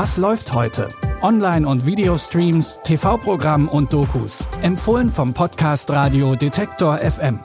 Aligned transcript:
Was 0.00 0.16
läuft 0.16 0.52
heute? 0.52 0.86
Online- 1.22 1.66
und 1.66 1.84
Videostreams, 1.84 2.78
TV-Programm 2.84 3.68
und 3.68 3.92
Dokus. 3.92 4.44
Empfohlen 4.62 5.10
vom 5.10 5.34
Podcast 5.34 5.90
Radio 5.90 6.36
Detektor 6.36 6.98
FM. 6.98 7.40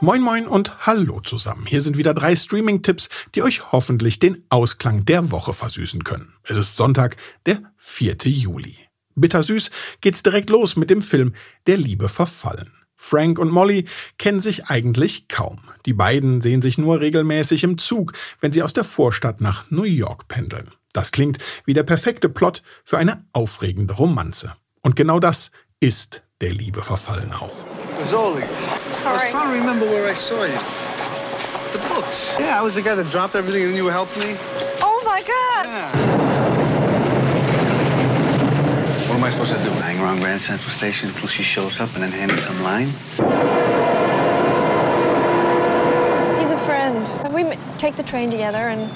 Moin 0.00 0.22
moin 0.22 0.46
und 0.46 0.86
hallo 0.86 1.18
zusammen. 1.22 1.66
Hier 1.66 1.82
sind 1.82 1.96
wieder 1.96 2.14
drei 2.14 2.36
Streaming-Tipps, 2.36 3.08
die 3.34 3.42
euch 3.42 3.72
hoffentlich 3.72 4.20
den 4.20 4.44
Ausklang 4.48 5.04
der 5.04 5.32
Woche 5.32 5.52
versüßen 5.52 6.04
können. 6.04 6.34
Es 6.44 6.56
ist 6.56 6.76
Sonntag, 6.76 7.16
der 7.46 7.62
4. 7.78 8.14
Juli. 8.26 8.76
Bittersüß 9.16 9.72
geht's 10.00 10.22
direkt 10.22 10.50
los 10.50 10.76
mit 10.76 10.88
dem 10.88 11.02
Film 11.02 11.34
Der 11.66 11.78
Liebe 11.78 12.08
verfallen. 12.08 12.77
Frank 12.98 13.38
und 13.38 13.50
Molly 13.50 13.86
kennen 14.18 14.40
sich 14.40 14.66
eigentlich 14.66 15.28
kaum. 15.28 15.60
Die 15.86 15.94
beiden 15.94 16.42
sehen 16.42 16.60
sich 16.60 16.76
nur 16.76 17.00
regelmäßig 17.00 17.64
im 17.64 17.78
Zug, 17.78 18.12
wenn 18.40 18.52
sie 18.52 18.62
aus 18.62 18.74
der 18.74 18.84
Vorstadt 18.84 19.40
nach 19.40 19.70
New 19.70 19.84
York 19.84 20.28
pendeln. 20.28 20.72
Das 20.92 21.12
klingt 21.12 21.38
wie 21.64 21.74
der 21.74 21.84
perfekte 21.84 22.28
Plot 22.28 22.62
für 22.84 22.98
eine 22.98 23.24
aufregende 23.32 23.94
Romanze. 23.94 24.54
Und 24.82 24.96
genau 24.96 25.20
das 25.20 25.52
ist 25.80 26.22
der 26.40 26.50
Liebe 26.50 26.82
verfallen 26.82 27.32
auch. 27.32 27.56
Zoli's. 28.02 28.74
Sorry. 29.00 29.14
I 29.14 29.22
was 29.22 29.30
trying 29.30 29.48
to 29.48 29.52
remember 29.52 29.86
where 29.86 30.10
I 30.10 30.14
saw 30.14 30.44
you. 30.44 30.58
The 31.72 31.78
books. 31.94 32.36
Yeah, 32.38 32.60
I 32.60 32.64
was 32.64 32.74
the 32.74 32.82
guy 32.82 32.96
that 32.96 33.10
dropped 33.12 33.34
everything 33.34 33.64
and 33.68 33.76
you 33.76 33.88
helped 33.88 34.16
me. 34.18 34.36
Oh 34.82 35.02
my 35.04 35.22
God. 35.22 35.66
Yeah. 35.66 36.07
I 39.28 39.30
supposed 39.30 39.52
to 39.52 39.62
do? 39.62 39.70
Hang 39.82 40.00
around 40.00 40.20
Grand 40.20 40.40
Central 40.40 40.70
Station 40.70 41.10
until 41.10 41.28
she 41.28 41.42
shows 41.42 41.80
up 41.80 41.92
and 41.92 42.02
then 42.02 42.10
hand 42.12 42.32
me 42.32 42.38
some 42.38 42.62
line? 42.62 42.86
He's 46.38 46.50
a 46.50 46.56
friend. 46.56 47.06
We 47.34 47.44
take 47.76 47.96
the 47.96 48.02
train 48.02 48.30
together 48.30 48.68
and 48.68 48.90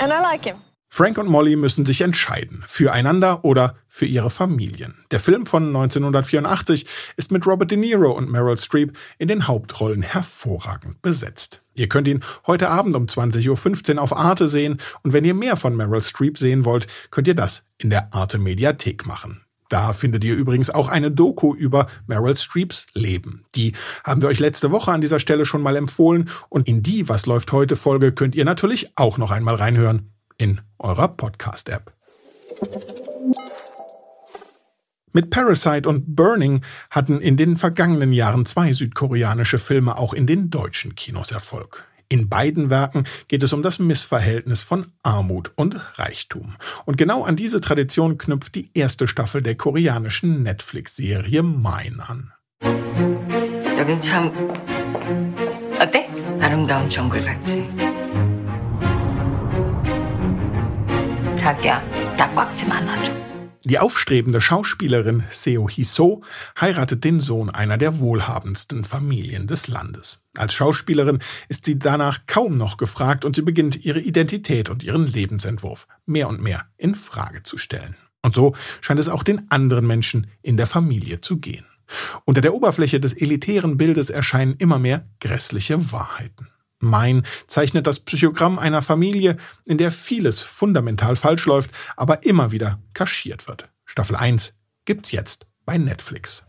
and 0.00 0.12
I 0.12 0.20
like 0.22 0.44
him. 0.44 0.60
Frank 0.98 1.16
und 1.16 1.28
Molly 1.28 1.54
müssen 1.54 1.86
sich 1.86 2.00
entscheiden, 2.00 2.64
füreinander 2.66 3.44
oder 3.44 3.76
für 3.86 4.04
ihre 4.04 4.30
Familien. 4.30 4.96
Der 5.12 5.20
Film 5.20 5.46
von 5.46 5.68
1984 5.68 6.86
ist 7.16 7.30
mit 7.30 7.46
Robert 7.46 7.70
De 7.70 7.78
Niro 7.78 8.10
und 8.10 8.28
Meryl 8.28 8.58
Streep 8.58 8.96
in 9.16 9.28
den 9.28 9.46
Hauptrollen 9.46 10.02
hervorragend 10.02 11.00
besetzt. 11.00 11.62
Ihr 11.72 11.88
könnt 11.88 12.08
ihn 12.08 12.24
heute 12.48 12.68
Abend 12.68 12.96
um 12.96 13.04
20.15 13.04 13.94
Uhr 13.94 14.02
auf 14.02 14.12
Arte 14.12 14.48
sehen 14.48 14.80
und 15.04 15.12
wenn 15.12 15.24
ihr 15.24 15.34
mehr 15.34 15.56
von 15.56 15.76
Meryl 15.76 16.02
Streep 16.02 16.36
sehen 16.36 16.64
wollt, 16.64 16.88
könnt 17.12 17.28
ihr 17.28 17.36
das 17.36 17.62
in 17.76 17.90
der 17.90 18.12
Arte 18.12 18.40
Mediathek 18.40 19.06
machen. 19.06 19.42
Da 19.68 19.92
findet 19.92 20.24
ihr 20.24 20.34
übrigens 20.34 20.68
auch 20.68 20.88
eine 20.88 21.12
Doku 21.12 21.54
über 21.54 21.86
Meryl 22.08 22.36
Streeps 22.36 22.88
Leben. 22.94 23.44
Die 23.54 23.74
haben 24.02 24.20
wir 24.20 24.28
euch 24.28 24.40
letzte 24.40 24.72
Woche 24.72 24.90
an 24.90 25.00
dieser 25.00 25.20
Stelle 25.20 25.46
schon 25.46 25.62
mal 25.62 25.76
empfohlen 25.76 26.28
und 26.48 26.66
in 26.66 26.82
die 26.82 27.08
Was 27.08 27.26
läuft 27.26 27.52
heute 27.52 27.76
Folge 27.76 28.10
könnt 28.10 28.34
ihr 28.34 28.44
natürlich 28.44 28.90
auch 28.96 29.16
noch 29.16 29.30
einmal 29.30 29.54
reinhören 29.54 30.10
in 30.37 30.61
eurer 30.79 31.07
Podcast-App. 31.07 31.93
Mit 35.11 35.29
Parasite 35.29 35.87
und 35.87 36.15
Burning 36.15 36.61
hatten 36.89 37.21
in 37.21 37.37
den 37.37 37.57
vergangenen 37.57 38.13
Jahren 38.13 38.45
zwei 38.45 38.73
südkoreanische 38.73 39.59
Filme 39.59 39.97
auch 39.97 40.13
in 40.13 40.25
den 40.25 40.49
deutschen 40.49 40.95
Kinos 40.95 41.31
Erfolg. 41.31 41.85
In 42.09 42.29
beiden 42.29 42.69
Werken 42.69 43.05
geht 43.27 43.43
es 43.43 43.53
um 43.53 43.63
das 43.63 43.79
Missverhältnis 43.79 44.63
von 44.63 44.91
Armut 45.03 45.51
und 45.55 45.79
Reichtum. 45.97 46.55
Und 46.85 46.97
genau 46.97 47.23
an 47.23 47.35
diese 47.35 47.61
Tradition 47.61 48.17
knüpft 48.17 48.55
die 48.55 48.71
erste 48.73 49.07
Staffel 49.07 49.41
der 49.41 49.55
koreanischen 49.55 50.43
Netflix-Serie 50.43 51.43
Mine 51.43 52.03
an. 52.07 52.31
여긴 53.77 53.99
참 53.99 54.31
어때? 55.79 56.07
아름다운 56.39 56.87
정글 56.87 57.19
같지? 57.19 57.76
자기야 61.37 61.81
나 62.17 62.33
꽉 62.35 62.55
좀 62.55 62.71
안아줘 62.71 63.23
Die 63.65 63.79
aufstrebende 63.79 64.41
Schauspielerin 64.41 65.23
Seo 65.31 65.69
Hee-so 65.69 66.21
heiratet 66.59 67.05
den 67.05 67.21
Sohn 67.21 67.49
einer 67.49 67.77
der 67.77 67.99
wohlhabendsten 67.99 68.83
Familien 68.83 69.47
des 69.47 69.69
Landes. 69.69 70.19
Als 70.35 70.53
Schauspielerin 70.53 71.19
ist 71.47 71.63
sie 71.63 71.79
danach 71.79 72.25
kaum 72.27 72.57
noch 72.57 72.75
gefragt 72.75 73.23
und 73.23 73.37
sie 73.37 73.41
beginnt 73.41 73.85
ihre 73.85 74.01
Identität 74.01 74.69
und 74.69 74.83
ihren 74.83 75.07
Lebensentwurf 75.07 75.87
mehr 76.05 76.27
und 76.27 76.41
mehr 76.41 76.65
in 76.75 76.93
Frage 76.93 77.43
zu 77.43 77.57
stellen. 77.57 77.95
Und 78.21 78.35
so 78.35 78.53
scheint 78.81 78.99
es 78.99 79.07
auch 79.07 79.23
den 79.23 79.49
anderen 79.49 79.87
Menschen 79.87 80.27
in 80.41 80.57
der 80.57 80.67
Familie 80.67 81.21
zu 81.21 81.37
gehen. 81.37 81.65
Unter 82.25 82.41
der 82.41 82.53
Oberfläche 82.53 82.99
des 82.99 83.13
elitären 83.13 83.77
Bildes 83.77 84.09
erscheinen 84.09 84.55
immer 84.57 84.79
mehr 84.79 85.07
grässliche 85.21 85.91
Wahrheiten. 85.93 86.49
Mein 86.80 87.24
zeichnet 87.46 87.86
das 87.86 88.00
Psychogramm 88.00 88.58
einer 88.58 88.82
Familie, 88.82 89.36
in 89.64 89.78
der 89.78 89.90
vieles 89.90 90.42
fundamental 90.42 91.16
falsch 91.16 91.46
läuft, 91.46 91.70
aber 91.96 92.24
immer 92.24 92.52
wieder 92.52 92.78
kaschiert 92.94 93.48
wird. 93.48 93.68
Staffel 93.84 94.16
1 94.16 94.54
gibt's 94.84 95.10
jetzt 95.10 95.46
bei 95.64 95.76
Netflix. 95.76 96.44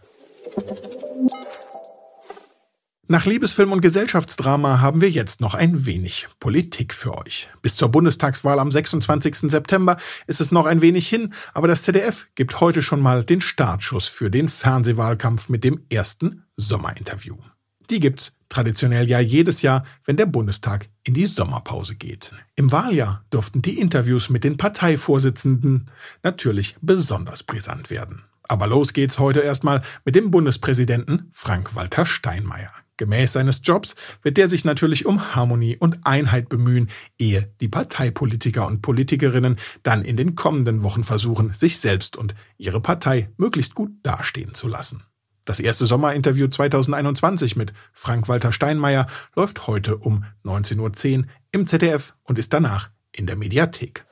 Nach 3.12 3.26
Liebesfilm 3.26 3.72
und 3.72 3.82
Gesellschaftsdrama 3.82 4.82
haben 4.82 5.02
wir 5.02 5.10
jetzt 5.10 5.42
noch 5.42 5.56
ein 5.56 5.88
wenig 5.88 6.28
Politik 6.40 6.94
für 6.94 7.18
euch. 7.18 7.50
Bis 7.64 7.76
zur 7.76 7.90
Bundestagswahl 7.90 8.60
am 8.60 8.70
26. 8.70 9.50
September 9.50 9.98
ist 10.28 10.40
es 10.40 10.52
noch 10.52 10.68
ein 10.68 10.82
wenig 10.82 11.10
hin, 11.10 11.34
aber 11.56 11.68
das 11.68 11.82
ZDF 11.82 12.28
gibt 12.36 12.60
heute 12.60 12.84
schon 12.84 13.00
mal 13.00 13.24
den 13.24 13.42
Startschuss 13.42 14.06
für 14.06 14.30
den 14.30 14.48
Fernsehwahlkampf 14.48 15.50
mit 15.50 15.64
dem 15.64 15.84
ersten 15.90 16.44
Sommerinterview. 16.56 17.38
Die 17.90 18.00
gibt's 18.00 18.39
traditionell 18.50 19.08
ja 19.10 19.20
jedes 19.20 19.62
Jahr, 19.62 19.86
wenn 20.06 20.18
der 20.18 20.26
Bundestag 20.26 20.90
in 21.04 21.14
die 21.14 21.26
Sommerpause 21.26 21.96
geht. 21.96 22.34
Im 22.56 22.72
Wahljahr 22.72 23.24
durften 23.30 23.62
die 23.62 23.80
Interviews 23.80 24.30
mit 24.30 24.44
den 24.44 24.58
Parteivorsitzenden 24.58 25.90
natürlich 26.24 26.76
besonders 26.82 27.44
brisant 27.44 27.90
werden. 27.90 28.24
Aber 28.44 28.66
los 28.68 28.94
geht's 28.94 29.20
heute 29.20 29.42
erstmal 29.42 29.84
mit 30.04 30.16
dem 30.16 30.32
Bundespräsidenten 30.32 31.30
Frank-Walter 31.32 32.06
Steinmeier. 32.06 32.72
Gemäß 32.98 33.32
seines 33.32 33.62
Jobs 33.64 33.96
wird 34.24 34.36
der 34.36 34.50
sich 34.50 34.66
natürlich 34.66 35.06
um 35.06 35.34
Harmonie 35.34 35.78
und 35.78 36.00
Einheit 36.04 36.50
bemühen, 36.50 36.90
ehe 37.18 37.50
die 37.62 37.70
Parteipolitiker 37.70 38.68
und 38.68 38.82
Politikerinnen 38.82 39.56
dann 39.84 40.04
in 40.04 40.18
den 40.18 40.36
kommenden 40.36 40.84
Wochen 40.84 41.06
versuchen, 41.06 41.54
sich 41.54 41.80
selbst 41.80 42.18
und 42.18 42.36
ihre 42.58 42.82
Partei 42.82 43.30
möglichst 43.38 43.74
gut 43.74 43.92
dastehen 44.04 44.54
zu 44.54 44.68
lassen. 44.68 45.04
Das 45.50 45.60
erste 45.60 45.86
Sommerinterview 45.88 46.48
2021 46.48 47.56
mit 47.56 47.74
Frank-Walter 47.92 48.52
Steinmeier 48.52 49.08
läuft 49.36 49.66
heute 49.66 49.98
um 49.98 50.24
19.10 50.46 51.18
Uhr 51.18 51.26
im 51.52 51.66
ZDF 51.66 52.14
und 52.22 52.38
ist 52.38 52.54
danach 52.54 52.92
in 53.12 53.26
der 53.26 53.36
Mediathek. 53.36 54.06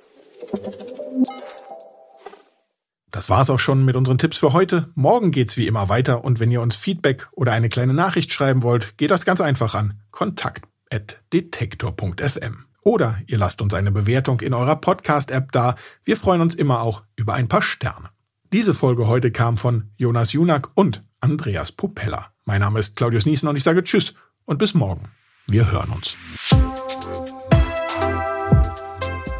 Das 3.11 3.29
war's 3.29 3.51
auch 3.51 3.59
schon 3.59 3.85
mit 3.85 3.95
unseren 3.95 4.17
Tipps 4.17 4.37
für 4.37 4.51
heute. 4.51 4.89
Morgen 4.95 5.29
geht's 5.29 5.57
wie 5.57 5.67
immer 5.67 5.89
weiter 5.89 6.23
und 6.23 6.39
wenn 6.39 6.49
ihr 6.49 6.59
uns 6.59 6.75
Feedback 6.75 7.27
oder 7.33 7.51
eine 7.51 7.69
kleine 7.69 7.93
Nachricht 7.93 8.33
schreiben 8.33 8.63
wollt, 8.63 8.97
geht 8.97 9.11
das 9.11 9.23
ganz 9.23 9.39
einfach 9.39 9.75
an 9.75 10.01
kontakt@detektor.fm. 10.09 12.65
Oder 12.81 13.19
ihr 13.27 13.37
lasst 13.37 13.61
uns 13.61 13.75
eine 13.75 13.91
Bewertung 13.91 14.39
in 14.39 14.55
eurer 14.55 14.77
Podcast-App 14.77 15.51
da. 15.51 15.75
Wir 16.03 16.17
freuen 16.17 16.41
uns 16.41 16.55
immer 16.55 16.81
auch 16.81 17.03
über 17.15 17.35
ein 17.35 17.47
paar 17.47 17.61
Sterne. 17.61 18.09
Diese 18.53 18.73
Folge 18.73 19.07
heute 19.07 19.31
kam 19.31 19.57
von 19.57 19.91
Jonas 19.97 20.31
Junak 20.31 20.69
und 20.73 21.03
Andreas 21.19 21.73
Popella. 21.73 22.27
Mein 22.45 22.61
Name 22.61 22.79
ist 22.79 22.95
Claudius 22.95 23.25
Niesen 23.25 23.49
und 23.49 23.57
ich 23.57 23.63
sage 23.63 23.83
Tschüss 23.83 24.13
und 24.45 24.57
bis 24.57 24.73
morgen. 24.73 25.03
Wir 25.47 25.69
hören 25.69 25.91
uns. 25.91 26.15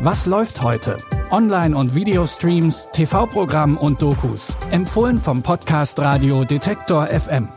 Was 0.01 0.25
läuft 0.25 0.62
heute? 0.62 0.97
Online- 1.31 1.75
und 1.75 1.95
Videostreams, 1.95 2.90
TV-Programm 2.91 3.78
und 3.78 4.01
Dokus. 4.01 4.53
Empfohlen 4.72 5.19
vom 5.19 5.41
Podcast 5.41 6.00
Radio 6.00 6.44
Detektor 6.44 7.07
FM. 7.07 7.48